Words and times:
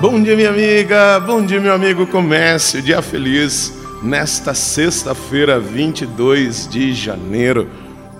Bom 0.00 0.22
dia, 0.22 0.34
minha 0.34 0.48
amiga. 0.48 1.20
Bom 1.20 1.44
dia, 1.44 1.60
meu 1.60 1.74
amigo. 1.74 2.06
Comece 2.06 2.78
o 2.78 2.82
dia 2.82 3.02
feliz 3.02 3.70
nesta 4.02 4.54
sexta-feira, 4.54 5.60
22 5.60 6.66
de 6.66 6.94
janeiro. 6.94 7.68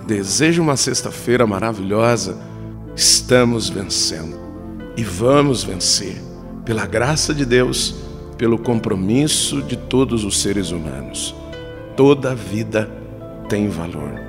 Desejo 0.05 0.61
uma 0.61 0.77
sexta-feira 0.77 1.47
maravilhosa. 1.47 2.37
Estamos 2.95 3.67
vencendo 3.67 4.39
e 4.95 5.03
vamos 5.03 5.63
vencer 5.63 6.21
pela 6.63 6.85
graça 6.85 7.33
de 7.33 7.47
Deus, 7.47 7.95
pelo 8.37 8.59
compromisso 8.59 9.59
de 9.63 9.75
todos 9.75 10.23
os 10.23 10.39
seres 10.39 10.69
humanos. 10.69 11.33
Toda 11.97 12.35
vida 12.35 12.91
tem 13.49 13.69
valor. 13.69 14.21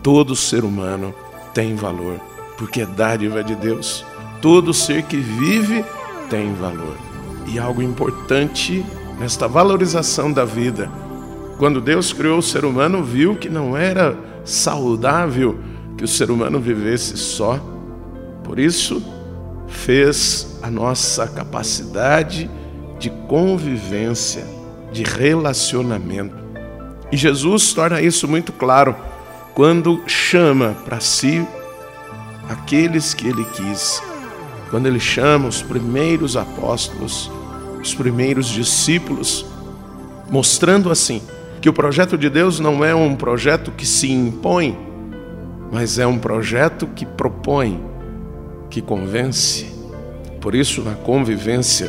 Todo 0.00 0.36
ser 0.36 0.62
humano 0.62 1.12
tem 1.52 1.74
valor, 1.74 2.20
porque 2.56 2.82
é 2.82 2.86
dádiva 2.86 3.42
de 3.42 3.56
Deus. 3.56 4.06
Todo 4.40 4.72
ser 4.72 5.02
que 5.02 5.16
vive 5.16 5.84
tem 6.28 6.54
valor. 6.54 6.96
E 7.46 7.58
algo 7.58 7.82
importante 7.82 8.84
nesta 9.18 9.46
valorização 9.46 10.32
da 10.32 10.44
vida. 10.44 10.90
Quando 11.58 11.80
Deus 11.80 12.12
criou 12.12 12.38
o 12.38 12.42
ser 12.42 12.64
humano, 12.64 13.02
viu 13.02 13.36
que 13.36 13.48
não 13.48 13.76
era 13.76 14.16
saudável 14.44 15.58
que 15.96 16.04
o 16.04 16.08
ser 16.08 16.30
humano 16.30 16.58
vivesse 16.58 17.16
só. 17.16 17.60
Por 18.42 18.58
isso, 18.58 19.02
fez 19.68 20.58
a 20.62 20.70
nossa 20.70 21.26
capacidade 21.26 22.50
de 22.98 23.10
convivência, 23.28 24.44
de 24.92 25.02
relacionamento. 25.02 26.36
E 27.12 27.16
Jesus 27.16 27.72
torna 27.72 28.00
isso 28.00 28.26
muito 28.26 28.52
claro 28.52 28.96
quando 29.54 30.02
chama 30.06 30.74
para 30.84 31.00
si 31.00 31.46
aqueles 32.48 33.14
que 33.14 33.28
ele 33.28 33.44
quis 33.44 34.02
quando 34.74 34.86
ele 34.86 34.98
chama 34.98 35.46
os 35.46 35.62
primeiros 35.62 36.36
apóstolos, 36.36 37.30
os 37.80 37.94
primeiros 37.94 38.48
discípulos, 38.48 39.46
mostrando 40.28 40.90
assim 40.90 41.22
que 41.60 41.68
o 41.68 41.72
projeto 41.72 42.18
de 42.18 42.28
Deus 42.28 42.58
não 42.58 42.84
é 42.84 42.92
um 42.92 43.14
projeto 43.14 43.70
que 43.70 43.86
se 43.86 44.10
impõe, 44.10 44.76
mas 45.70 46.00
é 46.00 46.04
um 46.08 46.18
projeto 46.18 46.88
que 46.88 47.06
propõe, 47.06 47.80
que 48.68 48.82
convence. 48.82 49.72
Por 50.40 50.56
isso, 50.56 50.82
na 50.82 50.96
convivência, 50.96 51.88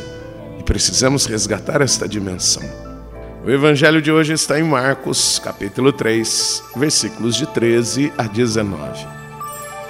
precisamos 0.64 1.26
resgatar 1.26 1.82
esta 1.82 2.06
dimensão. 2.06 2.62
O 3.44 3.50
evangelho 3.50 4.00
de 4.00 4.12
hoje 4.12 4.32
está 4.32 4.60
em 4.60 4.62
Marcos, 4.62 5.40
capítulo 5.40 5.92
3, 5.92 6.62
versículos 6.76 7.34
de 7.34 7.46
13 7.46 8.12
a 8.16 8.22
19. 8.22 9.04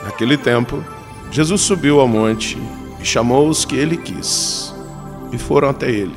Naquele 0.02 0.38
tempo, 0.38 0.82
Jesus 1.30 1.60
subiu 1.60 2.00
ao 2.00 2.08
monte 2.08 2.56
chamou 3.06 3.48
os 3.48 3.64
que 3.64 3.76
ele 3.76 3.96
quis, 3.96 4.74
e 5.32 5.38
foram 5.38 5.70
até 5.70 5.90
ele. 5.90 6.16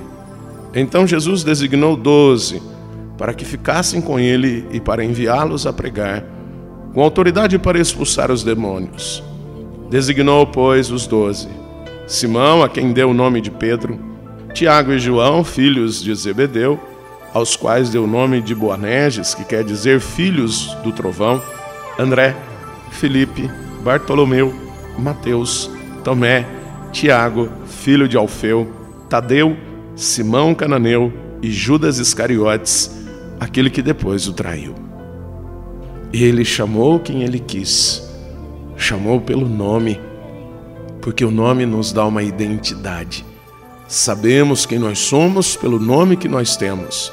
Então 0.73 1.07
Jesus 1.07 1.43
designou 1.43 1.95
doze 1.95 2.61
para 3.17 3.33
que 3.33 3.43
ficassem 3.43 4.01
com 4.01 4.19
ele 4.19 4.65
e 4.71 4.79
para 4.79 5.03
enviá-los 5.03 5.67
a 5.67 5.73
pregar, 5.73 6.23
com 6.93 7.01
autoridade 7.01 7.59
para 7.59 7.79
expulsar 7.79 8.31
os 8.31 8.43
demônios. 8.43 9.23
Designou, 9.89 10.47
pois, 10.47 10.89
os 10.89 11.05
doze: 11.05 11.49
Simão, 12.07 12.63
a 12.63 12.69
quem 12.69 12.93
deu 12.93 13.09
o 13.09 13.13
nome 13.13 13.41
de 13.41 13.51
Pedro, 13.51 13.99
Tiago 14.53 14.91
e 14.91 14.99
João, 14.99 15.43
filhos 15.43 16.01
de 16.01 16.13
Zebedeu, 16.15 16.79
aos 17.33 17.55
quais 17.55 17.89
deu 17.89 18.05
o 18.05 18.07
nome 18.07 18.41
de 18.41 18.55
Boanerges, 18.55 19.33
que 19.35 19.43
quer 19.43 19.63
dizer 19.63 19.99
filhos 19.99 20.73
do 20.83 20.91
trovão, 20.91 21.41
André, 21.97 22.35
Felipe, 22.91 23.49
Bartolomeu, 23.83 24.53
Mateus, 24.97 25.69
Tomé, 26.03 26.45
Tiago, 26.91 27.49
filho 27.65 28.07
de 28.07 28.17
Alfeu, 28.17 28.71
Tadeu, 29.09 29.55
Simão 29.95 30.53
Cananeu 30.55 31.11
e 31.41 31.51
Judas 31.51 31.97
Iscariotes, 31.97 32.91
aquele 33.39 33.69
que 33.69 33.81
depois 33.81 34.27
o 34.27 34.33
traiu. 34.33 34.75
Ele 36.11 36.43
chamou 36.43 36.99
quem 36.99 37.23
ele 37.23 37.39
quis, 37.39 38.03
chamou 38.75 39.21
pelo 39.21 39.47
nome, 39.47 39.99
porque 41.01 41.23
o 41.23 41.31
nome 41.31 41.65
nos 41.65 41.91
dá 41.91 42.05
uma 42.05 42.23
identidade. 42.23 43.25
Sabemos 43.87 44.65
quem 44.65 44.79
nós 44.79 44.99
somos 44.99 45.55
pelo 45.55 45.79
nome 45.79 46.17
que 46.17 46.27
nós 46.27 46.55
temos. 46.55 47.11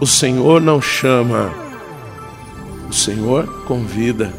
O 0.00 0.06
Senhor 0.06 0.60
não 0.60 0.80
chama, 0.80 1.52
o 2.88 2.92
Senhor 2.92 3.46
convida, 3.64 4.32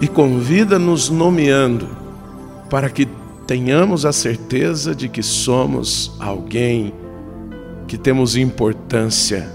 e 0.00 0.08
convida 0.08 0.78
nos 0.78 1.08
nomeando, 1.08 1.88
para 2.68 2.90
que 2.90 3.08
tenhamos 3.46 4.06
a 4.06 4.12
certeza 4.12 4.94
de 4.94 5.08
que 5.08 5.22
somos 5.22 6.16
alguém, 6.18 6.94
que 7.86 7.98
temos 7.98 8.36
importância. 8.36 9.48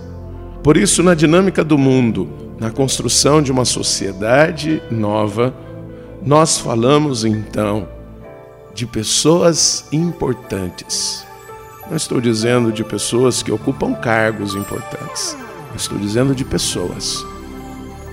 Por 0.63 0.77
isso, 0.77 1.01
na 1.01 1.15
dinâmica 1.15 1.63
do 1.63 1.77
mundo, 1.77 2.29
na 2.59 2.69
construção 2.69 3.41
de 3.41 3.51
uma 3.51 3.65
sociedade 3.65 4.81
nova, 4.91 5.53
nós 6.23 6.57
falamos 6.57 7.25
então 7.25 7.87
de 8.73 8.85
pessoas 8.85 9.87
importantes. 9.91 11.25
Não 11.89 11.95
estou 11.97 12.21
dizendo 12.21 12.71
de 12.71 12.83
pessoas 12.83 13.41
que 13.41 13.51
ocupam 13.51 13.93
cargos 13.93 14.53
importantes. 14.53 15.35
Estou 15.75 15.97
dizendo 15.97 16.35
de 16.35 16.45
pessoas. 16.45 17.25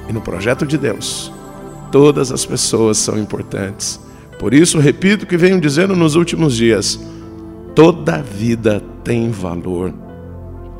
E 0.08 0.12
no 0.12 0.20
projeto 0.20 0.64
de 0.64 0.78
Deus, 0.78 1.32
todas 1.90 2.32
as 2.32 2.46
pessoas 2.46 2.96
são 2.96 3.18
importantes 3.18 4.05
por 4.38 4.52
isso, 4.52 4.78
repito 4.78 5.24
o 5.24 5.26
que 5.26 5.36
venho 5.36 5.60
dizendo 5.60 5.96
nos 5.96 6.14
últimos 6.14 6.56
dias: 6.56 7.00
toda 7.74 8.22
vida 8.22 8.82
tem 9.02 9.30
valor, 9.30 9.92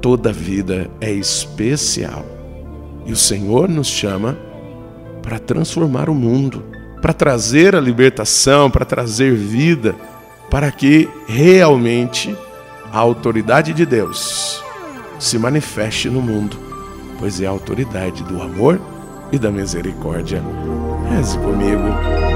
toda 0.00 0.33
vida 0.33 0.91
é 1.00 1.12
especial. 1.12 2.25
E 3.06 3.12
o 3.12 3.16
Senhor 3.16 3.69
nos 3.69 3.87
chama 3.87 4.37
para 5.22 5.39
transformar 5.39 6.09
o 6.09 6.15
mundo, 6.15 6.65
para 7.00 7.12
trazer 7.12 7.75
a 7.75 7.81
libertação, 7.81 8.71
para 8.71 8.84
trazer 8.84 9.34
vida, 9.34 9.95
para 10.50 10.71
que 10.71 11.09
realmente 11.27 12.37
a 12.93 12.99
autoridade 12.99 13.72
de 13.72 13.87
Deus 13.87 14.62
se 15.19 15.39
manifeste 15.39 16.09
no 16.09 16.21
mundo, 16.21 16.56
pois 17.19 17.41
é 17.41 17.47
a 17.47 17.50
autoridade 17.50 18.22
do 18.25 18.41
amor 18.43 18.81
e 19.33 19.39
da 19.39 19.50
misericórdia. 19.50 20.43
Reze 21.11 21.39
comigo. 21.39 22.36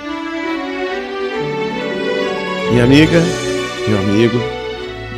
Minha 2.71 2.85
amiga, 2.85 3.21
meu 3.85 3.99
amigo, 3.99 4.39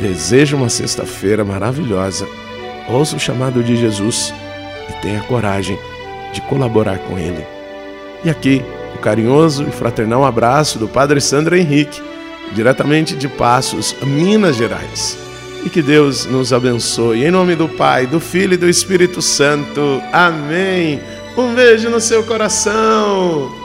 desejo 0.00 0.56
uma 0.56 0.68
sexta-feira 0.68 1.44
maravilhosa. 1.44 2.26
Ouça 2.88 3.14
o 3.14 3.20
chamado 3.20 3.62
de 3.62 3.76
Jesus 3.76 4.34
e 4.90 5.00
tenha 5.00 5.20
coragem 5.22 5.78
de 6.32 6.40
colaborar 6.40 6.98
com 6.98 7.16
Ele. 7.16 7.46
E 8.24 8.28
aqui, 8.28 8.60
o 8.96 8.98
carinhoso 8.98 9.62
e 9.68 9.70
fraternal 9.70 10.24
abraço 10.24 10.80
do 10.80 10.88
Padre 10.88 11.20
Sandro 11.20 11.56
Henrique, 11.56 12.02
diretamente 12.52 13.14
de 13.14 13.28
Passos, 13.28 13.94
Minas 14.02 14.56
Gerais. 14.56 15.16
E 15.64 15.70
que 15.70 15.80
Deus 15.80 16.26
nos 16.26 16.52
abençoe. 16.52 17.24
Em 17.24 17.30
nome 17.30 17.54
do 17.54 17.68
Pai, 17.68 18.04
do 18.04 18.18
Filho 18.18 18.54
e 18.54 18.58
do 18.58 18.68
Espírito 18.68 19.22
Santo. 19.22 20.02
Amém. 20.12 21.00
Um 21.36 21.54
beijo 21.54 21.88
no 21.88 22.00
seu 22.00 22.24
coração. 22.24 23.63